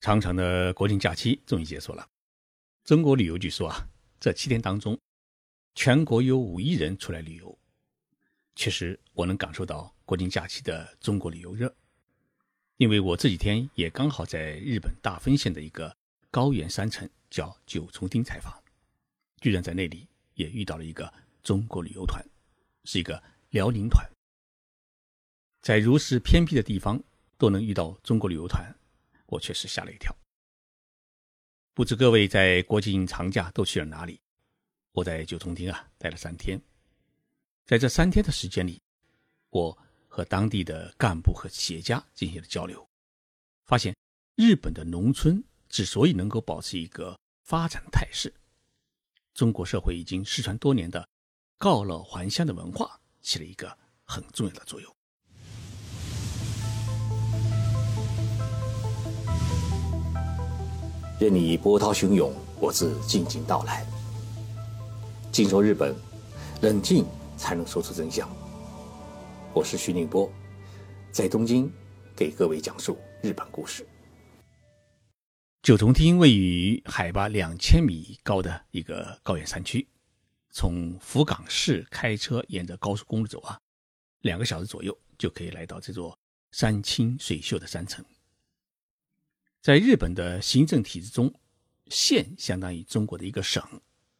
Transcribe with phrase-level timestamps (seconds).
[0.00, 2.08] 长长的国庆假期终于结束了。
[2.84, 3.86] 中国旅游局说啊，
[4.20, 4.98] 这七天当中，
[5.74, 7.58] 全国有五亿人出来旅游。
[8.54, 11.72] 确实，我能感受到国庆假期的中国旅游热，
[12.76, 15.94] 因为我这几天也刚好在日本大分县的一个
[16.30, 18.52] 高原山城叫九重町采访，
[19.40, 21.12] 居然在那里也遇到了一个
[21.42, 22.24] 中国旅游团，
[22.84, 24.08] 是一个辽宁团。
[25.60, 27.02] 在如此偏僻的地方
[27.36, 28.72] 都能遇到中国旅游团。
[29.28, 30.14] 我确实吓了一跳。
[31.72, 34.20] 不知各位在国庆长假都去了哪里？
[34.92, 36.60] 我在九重町啊待了三天，
[37.64, 38.82] 在这三天的时间里，
[39.50, 39.78] 我
[40.08, 42.84] 和当地的干部和企业家进行了交流，
[43.64, 43.94] 发现
[44.34, 48.34] 日本的农村之所以能够保持一个发展态势，
[49.34, 51.08] 中国社会已经失传多年的
[51.58, 54.97] 告老还乡的文化起了一个很重要的作用。
[61.20, 63.84] 任你波涛汹涌，我自静静到来。
[65.32, 65.92] 静说日本，
[66.62, 67.04] 冷静
[67.36, 68.30] 才能说出真相。
[69.52, 70.30] 我是徐宁波，
[71.10, 71.68] 在东京
[72.14, 73.84] 给各位讲述日本故事。
[75.62, 79.84] 九重町位于海拔两千米高的一个高原山区，
[80.50, 83.58] 从福冈市开车沿着高速公路走啊，
[84.20, 86.16] 两个小时左右就可以来到这座
[86.52, 88.04] 山清水秀的山城。
[89.60, 91.32] 在日本的行政体制中，
[91.88, 93.62] 县相当于中国的一个省，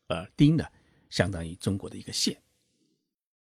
[0.08, 0.64] 而町呢，
[1.11, 2.36] 相当于中国的一个县。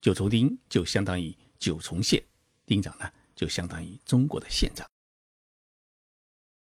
[0.02, 2.22] 九重町就相当于九重县，
[2.66, 4.90] 町长呢就相当于中国的县长。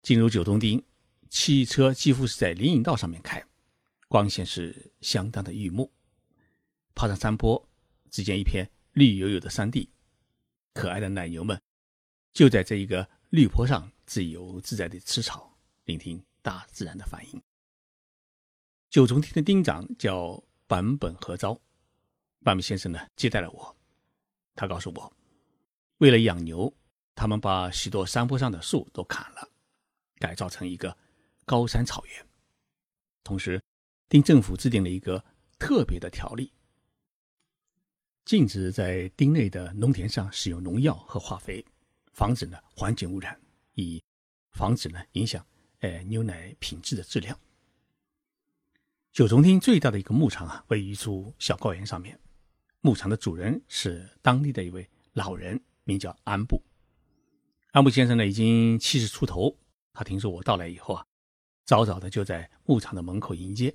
[0.02, 0.82] 进入九重町，
[1.28, 3.44] 汽车几乎是在林荫道上面开，
[4.08, 5.92] 光线是相当的郁目。
[6.94, 7.68] 爬上山坡，
[8.10, 9.90] 只见一片绿油油的山地，
[10.72, 11.60] 可爱的奶牛们
[12.32, 13.92] 就在这一个绿坡上。
[14.11, 17.41] 自由自在的吃草，聆听大自然的反应。
[18.89, 21.55] 九重町的町长叫坂本和昭，
[22.40, 23.77] 坂本先生呢接待了我。
[24.57, 25.17] 他告诉我，
[25.98, 26.74] 为了养牛，
[27.14, 29.48] 他们把许多山坡上的树都砍了，
[30.17, 30.98] 改造成一个
[31.45, 32.27] 高山草原。
[33.23, 33.63] 同时，
[34.08, 35.24] 丁政府制定了一个
[35.57, 36.52] 特别的条例，
[38.24, 41.64] 禁止在町内的农田上使用农药和化肥，
[42.13, 43.40] 防止呢环境污染。
[43.74, 44.02] 以
[44.52, 45.44] 防止呢影响
[45.80, 47.38] 呃牛奶品质的质量。
[49.12, 52.18] 九重町最大的一个牧场啊，位于一处小高原上面。
[52.80, 56.62] 牧场的主人是当地的一位老人，名叫安布。
[57.72, 59.56] 安布先生呢已经七十出头。
[59.92, 61.05] 他听说我到来以后啊，
[61.64, 63.74] 早早的就在牧场的门口迎接。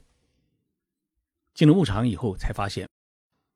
[1.53, 2.89] 进了牧场以后，才发现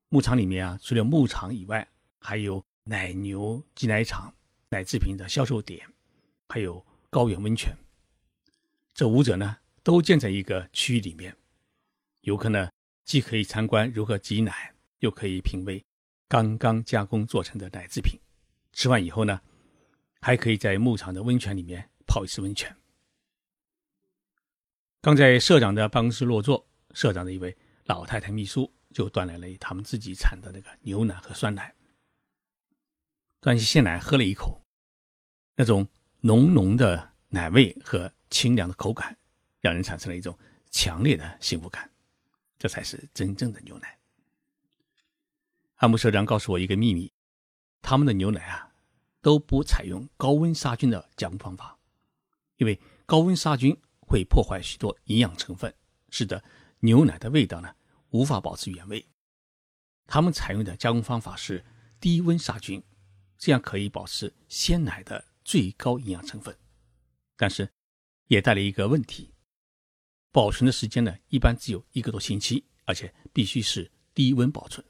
[0.08, 1.88] 牧场里面啊，除了牧场以外，
[2.18, 4.34] 还有奶牛挤奶场、
[4.68, 5.86] 奶制品的销售点。
[6.48, 7.76] 还有高原温泉，
[8.94, 11.36] 这五者呢都建在一个区域里面。
[12.20, 12.70] 游客呢
[13.04, 15.84] 既可以参观如何挤奶，又可以品味
[16.28, 18.20] 刚刚加工做成的奶制品。
[18.72, 19.40] 吃完以后呢，
[20.20, 22.76] 还可以在牧场的温泉里面泡一次温泉。
[25.00, 27.56] 刚在社长的办公室落座，社长的一位
[27.86, 31.74] 老太太秘书就端来了他们自己产的那个牛奶和酸奶。
[33.40, 34.64] 端起鲜奶喝了一口，
[35.56, 35.88] 那种。
[36.22, 39.16] 浓浓的奶味和清凉的口感，
[39.60, 40.36] 让人产生了一种
[40.70, 41.90] 强烈的幸福感。
[42.58, 43.98] 这才是真正的牛奶。
[45.76, 47.10] 安布社长告诉我一个秘密：
[47.80, 48.70] 他们的牛奶啊，
[49.22, 51.78] 都不采用高温杀菌的加工方法，
[52.58, 55.74] 因为高温杀菌会破坏许多营养成分，
[56.10, 56.44] 使得
[56.80, 57.74] 牛奶的味道呢
[58.10, 59.06] 无法保持原味。
[60.06, 61.64] 他们采用的加工方法是
[61.98, 62.82] 低温杀菌，
[63.38, 65.29] 这样可以保持鲜奶的。
[65.44, 66.56] 最高营养成分，
[67.36, 67.68] 但是
[68.26, 69.32] 也带来一个问题：
[70.30, 74.84] 保存的时间呢，一般只有一个多星期，而且必须是低温保存。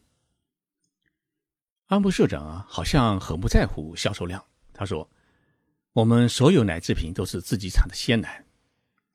[1.87, 4.45] 安部社长啊，好像很不在乎销售量。
[4.73, 5.11] 他说
[5.93, 8.45] ：“我们所有奶制品都是自己产的鲜奶，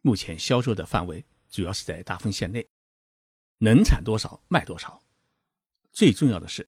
[0.01, 2.67] 目前销售的范围主要是在大丰县内，
[3.59, 5.01] 能产多少卖多少。
[5.91, 6.67] 最重要的是，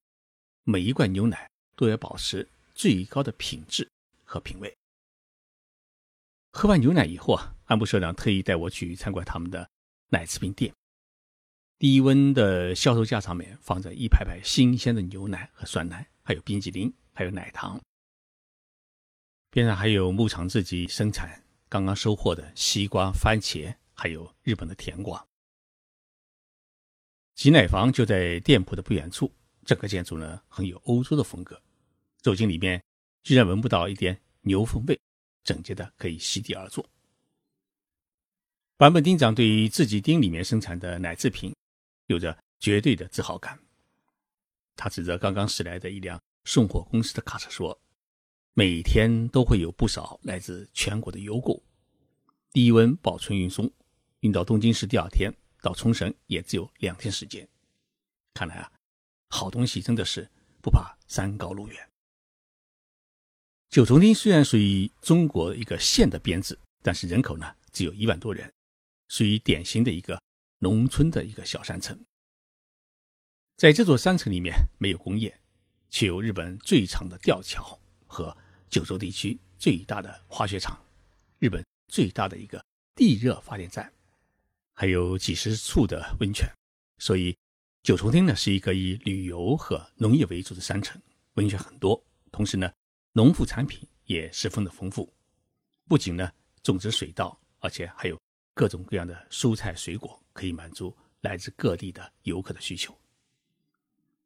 [0.64, 3.90] 每一罐牛奶都要保持最高的品质。”
[4.28, 4.78] 和品味。
[6.52, 9.70] 喝完牛奶以后啊，安部社长特意带我去参观他们的
[10.10, 10.74] 奶制品店。
[11.80, 17.80] 低温的销售架上面放着一排排新鲜的牛奶和酸奶，还有冰激凌，还有奶糖。
[19.50, 25.24] 边上还有牧场自己生产、刚刚收获的西瓜、番茄，还有日本的甜瓜。
[27.36, 29.32] 挤奶房就在店铺的不远处，
[29.64, 31.62] 整个建筑呢很有欧洲的风格。
[32.22, 32.84] 走进里面。
[33.24, 35.00] 居然闻不到一点牛粪味，
[35.44, 36.88] 整洁的可以席地而坐。
[38.78, 41.56] 坂本町长对于自己町里面生产的奶制品
[42.06, 43.60] 有着绝对的自豪感。
[44.76, 47.82] 他指着刚刚驶来的一辆送货公司的卡车说
[48.54, 51.62] ：“每天都会有不少来自全国的邮购，
[52.54, 53.70] 低温保存运送，
[54.20, 57.48] 运到东京市第二天，到冲绳也只有两天时间。
[58.36, 58.72] 看来啊，
[59.30, 60.30] 好东西真的是
[60.62, 61.90] 不怕山高路远。”
[63.70, 68.52] 九重町虽然属于中国一个县的编制，但是人口呢只有一万多人，
[69.10, 70.22] 属于典型的一个
[70.60, 72.00] 农村的一个小山城。
[73.58, 75.38] 在这座山城里面没有工业，
[75.90, 78.36] 却有日本最长的吊桥和
[78.70, 80.82] 九州地区最大的滑雪场，
[81.40, 82.64] 日本最大的一个
[82.96, 83.92] 地热发电站，
[84.74, 86.48] 还有几十处的温泉。
[87.00, 87.36] 所以
[87.84, 91.02] 九重町呢是一个以旅游和农业为主的山城，
[91.34, 92.72] 温泉很多，同时呢
[93.14, 95.12] 农副产品也十分的丰富，
[95.88, 96.32] 不仅呢
[96.62, 98.20] 种植水稻，而且还有
[98.54, 102.98] 各种各样的蔬菜水果，可以满足来自各地的游客的需求。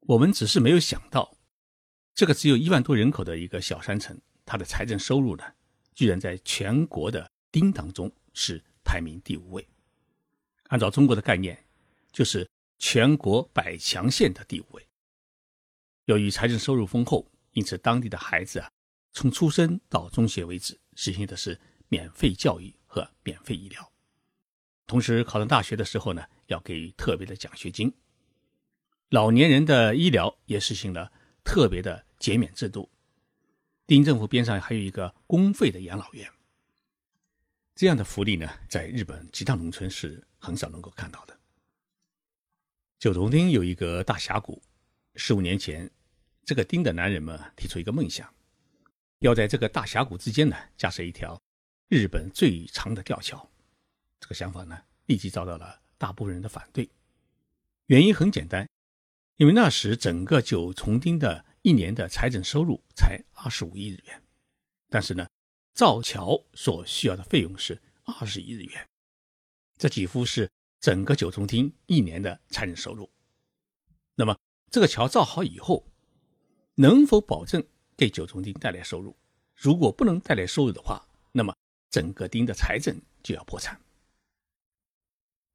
[0.01, 1.37] 我们只是没有想到，
[2.13, 5.43] 这个只有一万多人口的一个小山城，它的财政收入呢，
[5.93, 9.65] 居然在全国的丁当中是排名第五位。
[10.67, 11.57] 按照中国的概念，
[12.11, 12.49] 就是
[12.79, 14.87] 全国百强县的第五位。
[16.05, 18.71] 由于财政收入丰厚，因此当地的孩子啊，
[19.13, 23.91] 从出生到中学为止，实行的是免费教育和免费医疗。
[24.87, 27.93] 同时，考上大学的时候呢，要给予特别的奖学金。
[29.09, 31.11] 老年人的医疗也实行了
[31.43, 32.89] 特别的减免制度。
[33.87, 36.29] 丁政府边上还有一个公费的养老院。
[37.75, 41.37] 这样的福利呢，在日本其他农村是很少能够看到的。
[42.99, 44.61] 九重町有一个大峡谷，
[45.15, 45.89] 十五年前，
[46.51, 48.29] 这个町的男人们提出一个梦想，
[49.19, 51.41] 要在这个大峡谷之间呢架设一条
[51.87, 53.49] 日本最长的吊桥。
[54.19, 56.89] 这个想法呢，立即遭到了大部分人的反对。
[57.85, 58.67] 原因很简单。
[59.37, 64.21] 因为那时整个九重町的一年的财政收入才二十五亿日元，
[64.89, 65.25] 但是呢，
[65.73, 68.89] 造桥所需要的费用是二十亿日元，
[69.77, 70.51] 这几乎是
[70.81, 73.09] 整个九重町一年的财政收入。
[74.15, 74.37] 那么
[74.69, 75.87] 这个桥造好以后，
[76.81, 77.63] 能否保证
[77.95, 79.15] 给九重町带来收入？
[79.53, 80.99] 如果不能带来收入的话，
[81.31, 81.55] 那么
[81.91, 83.79] 整个町的财政就要破产。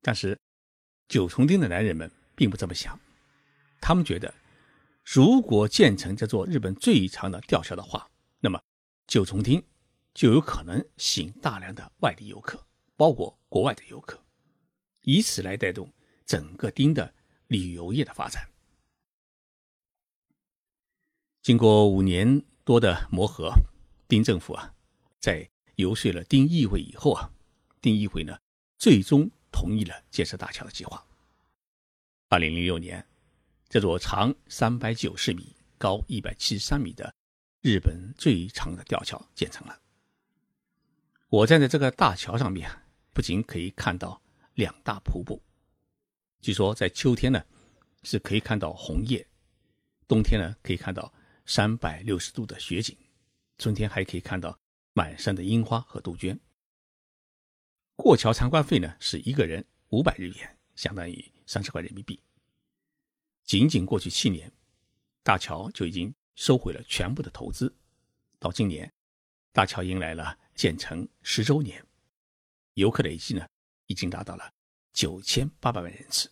[0.01, 0.39] 但是
[1.09, 2.97] 九重町的男人们并不这么想。
[3.81, 4.33] 他们觉得，
[5.03, 8.09] 如果建成这座日本最长的吊桥的话，
[8.39, 8.63] 那么
[9.09, 9.61] 九重町
[10.15, 12.65] 就有可能吸引大量的外地游客，
[12.97, 14.23] 包括国外的游客，
[15.03, 15.93] 以此来带动
[16.25, 17.13] 整个町的
[17.49, 18.49] 旅游业的发展。
[21.47, 23.53] 经过五年多的磨合，
[24.09, 24.75] 丁政府啊，
[25.21, 27.31] 在游说了丁议会以后啊，
[27.81, 28.37] 丁议会呢，
[28.79, 31.01] 最终同意了建设大桥的计划。
[32.31, 33.07] 二零零六年。
[33.69, 37.15] 这座长三百九十米、高一百七十三米的
[37.63, 39.79] 日本最长的吊桥建成了。
[41.29, 42.69] 我站在这个大桥上面，
[43.13, 44.21] 不仅可以看到
[44.55, 45.41] 两大瀑布，
[46.41, 47.41] 据说在秋天呢
[48.03, 49.25] 是可以看到红叶，
[50.09, 51.13] 冬天呢可以看到
[51.47, 52.97] 三百六十度的雪景，
[53.57, 54.59] 春天还可以看到
[54.93, 56.39] 满山的樱花和杜鹃。
[57.95, 62.21] 过桥参观费呢是一个人五百日元，相当于三十块人民币。
[63.45, 64.53] 仅仅过去七年，
[65.23, 67.73] 大桥就已经收回了全部的投资。
[68.41, 68.93] 到今年，
[69.53, 71.83] 大桥迎来了建成十周年，
[72.75, 73.47] 游客累计呢
[73.87, 74.53] 已经达到了
[74.93, 76.29] 九千八百万人次。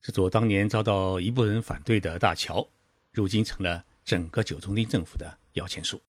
[0.00, 2.66] 这座当年遭到一部分人反对的大桥，
[3.14, 6.02] 如今成了整个九重町政府的摇钱树。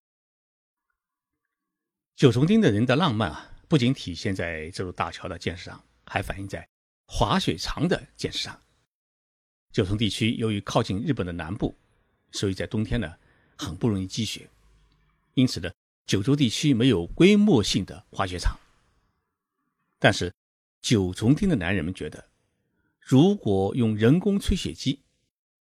[2.16, 6.68] 九重町的人的浪漫啊，不仅体现在这座大桥的建设上，还反映在
[7.06, 8.60] 滑雪场的建设上。
[9.72, 11.76] 九重地区由于靠近日本的南部，
[12.32, 13.16] 所以在冬天呢
[13.56, 14.50] 很不容易积雪，
[15.36, 15.72] 因此呢
[16.08, 18.58] 九州地区没有规模性的滑雪场。
[20.00, 20.34] 但是
[20.82, 22.30] 九重町的男人们觉得，
[23.00, 25.02] 如果用人工吹雪机，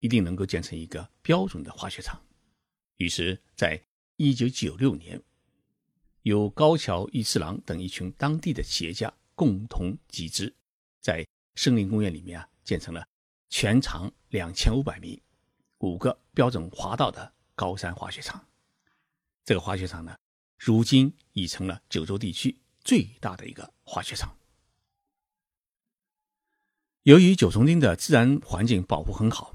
[0.05, 2.21] 一定能够建成一个标准的滑雪场。
[2.99, 3.83] 于是，在
[4.17, 5.23] 一九九六年，
[6.25, 10.55] 由高桥一次郎等一群当地的企业家共同集资，
[11.01, 13.03] 在森林公园里面啊建成了。
[13.49, 15.23] 全长两千五百米、
[15.79, 18.47] 五个标准滑道的高山滑雪场，
[19.43, 20.15] 这个滑雪场呢，
[20.59, 24.37] 如今已成了九州地区最大的一个滑雪场。
[27.05, 29.55] 由于九重町的自然环境保护很好，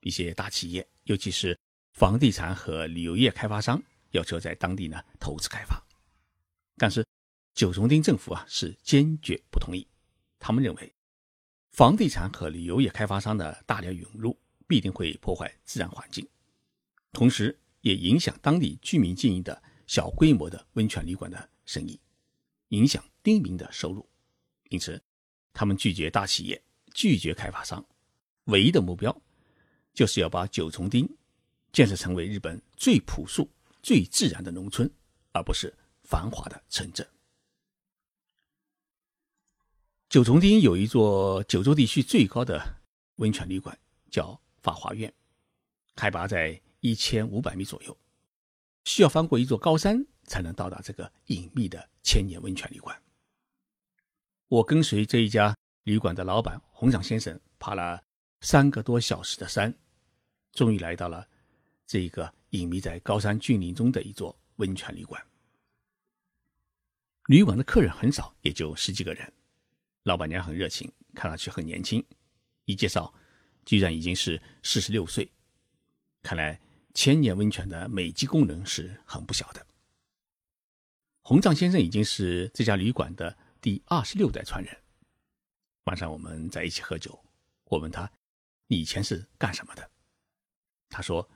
[0.00, 1.58] 一些大企业，尤其是
[1.92, 5.82] 房地产和旅游业开发商，要求在当地呢投资开发。
[6.76, 7.06] 但是，
[7.54, 9.86] 九重町政府啊是坚决不同意。
[10.38, 10.94] 他们认为，
[11.72, 16.26] 房地产和旅游业开发商的大量涌入必定会破坏自然环境，
[17.12, 22.00] 同时也影响当地居民经营的小规模的温泉旅馆的生意，
[22.68, 24.08] 影响町民的收入。
[24.70, 25.02] 因此，
[25.52, 26.62] 他们拒绝大企业，
[26.94, 27.84] 拒绝开发商，
[28.44, 29.14] 唯一的目标
[29.92, 31.08] 就是要把九重町
[31.72, 33.48] 建设成为日本最朴素、
[33.82, 34.90] 最自然的农村，
[35.32, 35.72] 而不是
[36.04, 37.06] 繁华的城镇。
[40.08, 42.60] 九重町有一座九州地区最高的
[43.16, 43.78] 温泉旅馆，
[44.10, 45.12] 叫法华苑，
[45.94, 47.96] 海拔在一千五百米左右，
[48.84, 53.00] 需要翻过一座高山才能到达这个隐秘的千年温泉旅馆。
[54.48, 58.02] 我跟随这一家旅馆的老板洪长先生爬了
[58.40, 59.74] 三个多小时的山，
[60.52, 61.28] 终于来到了
[61.86, 65.22] 这个隐秘在高山峻岭中的一座温泉旅馆。
[67.26, 69.32] 旅馆的客人很少，也就十几个人。
[70.04, 72.04] 老板娘很热情，看上去很年轻，
[72.64, 73.12] 一介绍，
[73.66, 75.30] 居然已经是四十六岁。
[76.22, 76.58] 看来
[76.94, 79.64] 千年温泉的美肌功能是很不小的。
[81.22, 84.76] 洪藏先生已经是这家旅馆的第二十六代传人。
[85.84, 87.22] 晚上我们在一起喝酒，
[87.64, 88.10] 我问他
[88.78, 89.90] ：“以前是干什么的？”
[90.88, 91.28] 他说：“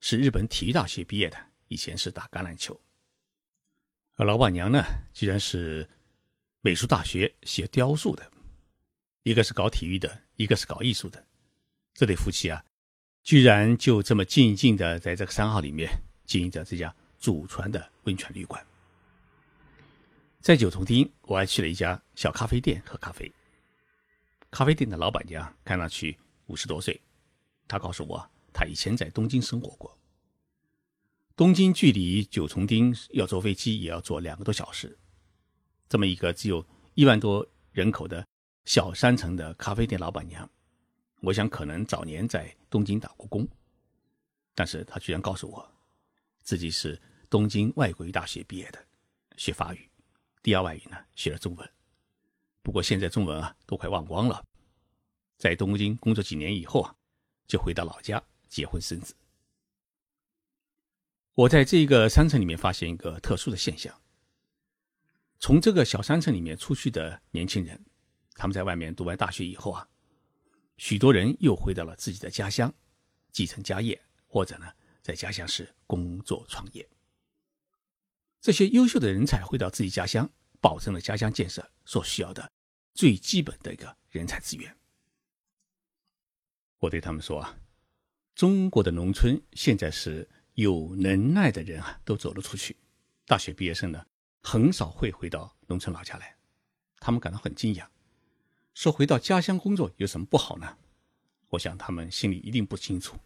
[0.00, 1.36] 是日本体育大学毕业的，
[1.68, 2.78] 以前是打橄榄球。”
[4.16, 5.88] 而老板娘呢，居然是。
[6.66, 8.32] 美术大学学雕塑的，
[9.22, 11.22] 一个是搞体育的，一个是搞艺术的。
[11.92, 12.64] 这对夫妻啊，
[13.22, 15.90] 居然就这么静静的在这个山号里面
[16.24, 18.66] 经营着这家祖传的温泉旅馆。
[20.40, 23.30] 在九重町，我还去了一家小咖啡店喝咖啡。
[24.50, 26.16] 咖啡店的老板娘看上去
[26.46, 27.00] 五十多岁，
[27.66, 29.98] 他告诉我，他以前在东京生活过。
[31.36, 34.96] 东京距离九重町要坐飞机也要坐两个多小时。
[35.88, 38.26] 这么一个只有一万多人口的
[38.64, 40.48] 小山城的咖啡店老板娘，
[41.20, 43.46] 我想可能早年在东京打过工，
[44.54, 45.72] 但是她居然告诉我，
[46.42, 48.78] 自己是东京外国语大学毕业的，
[49.36, 49.90] 学法语，
[50.42, 51.70] 第二外语呢学了中文，
[52.62, 54.44] 不过现在中文啊都快忘光了，
[55.44, 56.96] 在东京工作几年以后啊，
[57.46, 59.14] 就回到老家结婚生子。
[61.34, 63.94] 我在这个山城里面发现一个特殊的现象。
[65.38, 67.78] 从这个小山城里面出去的年轻人，
[68.32, 69.86] 他们在外面读完大学以后啊，
[70.78, 72.72] 许多人又回到了自己的家乡，
[73.30, 74.72] 继承家业，或者呢，
[75.02, 76.88] 在家乡是工作创业。
[78.40, 80.26] 这些优秀的人才回到自己家乡，
[80.62, 82.50] 保证了家乡建设所需要的
[82.94, 84.74] 最基本的一个人才资源。
[86.78, 87.56] 我对他们说啊，
[88.34, 92.76] 中国的农村现在是有能耐的人啊都走了出去，
[93.26, 94.04] 大学毕业生呢。
[94.46, 96.36] 很少会回到农村老家来，
[97.00, 97.86] 他们感到很惊讶，
[98.74, 100.76] 说回到家乡工作有什么不好呢？
[101.48, 103.16] 我想他们心里一定不清楚，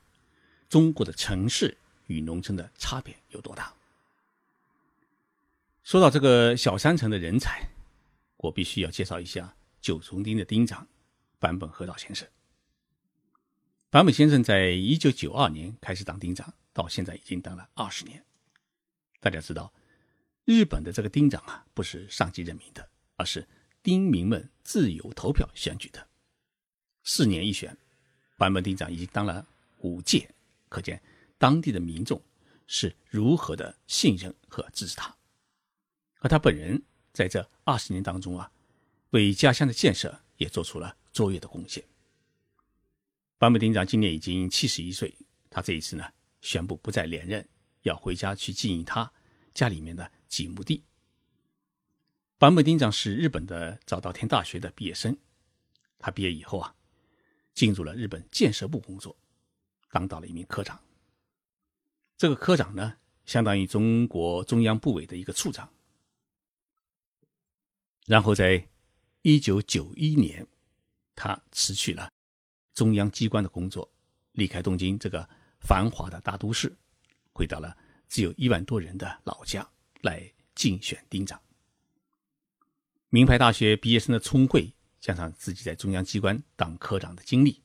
[0.68, 1.76] 中国的城市
[2.06, 3.74] 与农村的差别有多大。
[5.82, 7.68] 说到这个小山城的人才，
[8.36, 10.86] 我必须要介绍一下九重町的町长
[11.40, 12.28] 坂本和道先生。
[13.90, 18.22] 坂本先生在一九九二年开始当町长，到现在已经当了二十年。
[19.18, 19.72] 大家知道。
[20.44, 23.46] 日本的这个町长啊，不是上级任命的，而是
[23.82, 26.06] 町民们自由投票选举的，
[27.04, 27.76] 四年一选。
[28.38, 29.46] 坂本町长已经当了
[29.78, 30.34] 五届，
[30.68, 31.02] 可见
[31.36, 32.22] 当地的民众
[32.66, 35.14] 是如何的信任和支持他。
[36.20, 38.50] 而他本人在这二十年当中啊，
[39.10, 41.82] 为家乡的建设也做出了卓越的贡献。
[43.38, 45.16] 坂本町长今年已经七十一岁，
[45.48, 46.04] 他这一次呢，
[46.40, 47.48] 宣布不再连任，
[47.82, 49.12] 要回家去经营他
[49.54, 50.10] 家里面的。
[50.28, 50.84] 几亩地。
[52.38, 55.16] 坂本町长是日本的早稻田大学的毕业生，
[55.98, 56.74] 他毕业以后啊，
[57.54, 59.16] 进入了日本建设部工作，
[59.90, 60.78] 当到了一名科长。
[62.18, 65.72] 这个科长呢，相当于中国中央部委的一个处长。
[68.04, 68.68] 然后在
[69.22, 70.46] 一九九一年，
[71.14, 72.12] 他辞去了
[72.78, 73.90] 中央机关的工作，
[74.34, 76.72] 离开东京这个繁华的大都市，
[77.32, 77.76] 回到了
[78.08, 79.68] 只有一万多人的老家。
[80.02, 81.42] 来竞选町长。
[83.08, 87.60] 名牌大学毕业生的聪慧，加上自己在中央机关当科长的经历，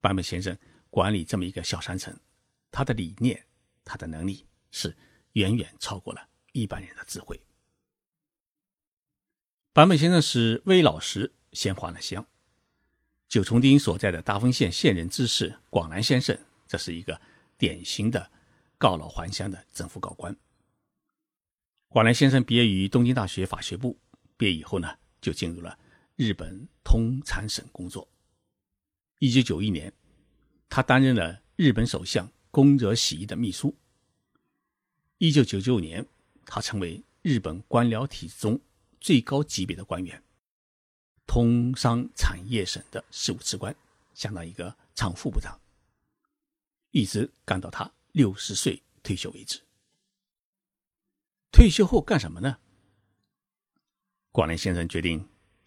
[0.00, 0.56] 坂本先生
[0.90, 2.16] 管理这么一个小山城，
[2.70, 3.44] 他的理念、
[3.84, 4.96] 他的能力是
[5.32, 7.42] 远远超过了一般人的智慧。
[9.74, 12.24] 坂本先生是魏老师先还了乡。
[13.30, 17.18] 九重町所在的大丰县县任知事广南先生，这是一个
[17.56, 18.28] 典型的
[18.76, 20.36] 告老还乡的政府高官。
[21.88, 23.96] 广南先生毕业于东京大学法学部，
[24.36, 25.78] 毕业以后呢，就进入了
[26.16, 28.08] 日本通产省工作。
[29.20, 29.92] 一九九一年，
[30.68, 33.72] 他担任了日本首相宫泽喜一的秘书。
[35.18, 36.04] 一九九九年，
[36.44, 38.60] 他成为日本官僚体制中
[39.00, 40.20] 最高级别的官员，
[41.30, 43.72] 通商产业省的事务次官，
[44.14, 45.56] 相当于一个常副部长，
[46.90, 49.62] 一直干到他六十岁退休为止。
[51.52, 52.58] 退休后干什么呢？
[54.32, 55.24] 广南先生决定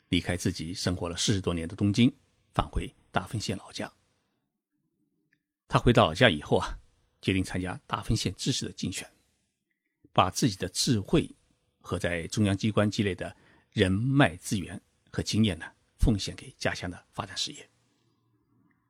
[0.10, 2.14] 离开自己生活了四十多年的东京，
[2.54, 3.90] 返回大分县老家。
[5.70, 6.78] 他回到老家以后啊，
[7.22, 9.10] 决定参加大分县知事的竞选。
[10.12, 11.34] 把自己的智慧
[11.80, 13.34] 和在中央机关积累的
[13.72, 14.82] 人脉资源
[15.14, 15.66] 和经验呢，
[16.00, 17.70] 奉献给家乡的发展事业。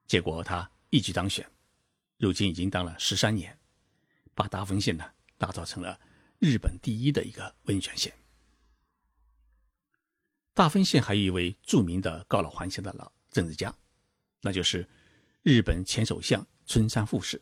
[0.08, 1.48] 结果他一举当选，
[2.18, 3.56] 如今已经当了十三年，
[4.34, 5.06] 把大分县呢
[5.38, 6.00] 打造成了
[6.40, 8.12] 日本第一的一个温泉县。
[10.56, 13.76] 大分县还有一位著名的告老还乡的老政治家，
[14.42, 14.90] 那就是
[15.44, 17.40] 日本前首相村山富士。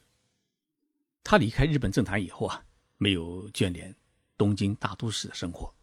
[1.23, 2.65] 他离开日本政坛以后啊。
[3.03, 3.95] 没有眷恋
[4.37, 5.73] 东京大都市的生活，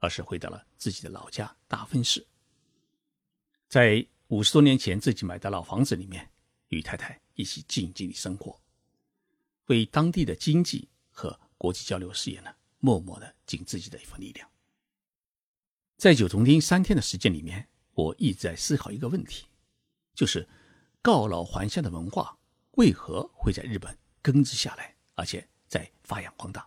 [0.00, 2.26] 而是回到了自己的老家大分市。
[3.68, 6.28] 在五十多年前自己买的老房子里面，
[6.68, 8.58] 与太太一起静静的生活，
[9.66, 14.48] 为当地的经济和国际交流事业呢，默默的尽自己的一份力量。
[15.96, 19.46] 在九重町三天的时间里面，我一直在思考一个问题，
[20.14, 20.48] 就是
[21.02, 22.38] 告老还乡的文化
[22.72, 25.48] 为何会在日本根植下来，而且。
[25.68, 26.66] 在发扬光大，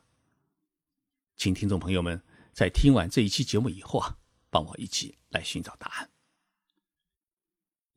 [1.35, 2.21] 请听众朋友们
[2.53, 4.15] 在听完这一期节目以后啊，
[4.51, 6.10] 帮我一起来寻找答案。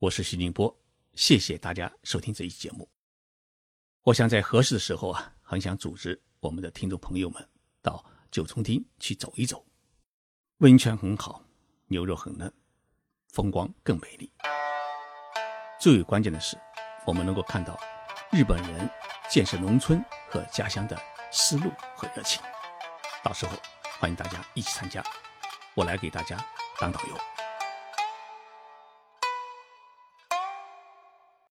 [0.04, 0.76] 我是徐宁波，
[1.14, 2.87] 谢谢大家收听这一期节目。
[4.02, 7.49] 我想在合适的时候啊，很想组织我们的听众朋友们
[7.80, 9.64] 到九重町去走一走，
[10.58, 11.42] 温泉很好，
[11.87, 12.52] 牛肉很嫩，
[13.28, 14.30] 风光更美丽。
[15.80, 16.54] 最为关键的是，
[17.06, 17.75] 我们能够看到
[18.30, 18.86] 日本人
[19.30, 20.04] 建设农村。
[20.28, 22.43] 和家乡的思路和热情，
[23.23, 23.56] 到时候
[23.99, 25.02] 欢迎大家一起参加，
[25.75, 26.45] 我来给大家
[26.78, 27.33] 当导游。